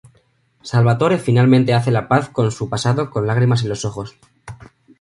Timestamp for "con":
2.29-2.51, 3.11-3.27